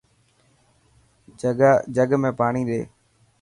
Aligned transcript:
جگ 1.95 2.09
۾ 2.25 2.29
پاڻي 2.39 2.61
ڏي. 2.69 2.81